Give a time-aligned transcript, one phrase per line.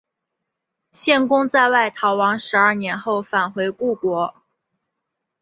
[0.89, 4.33] 献公在外逃亡十二年后返回故国。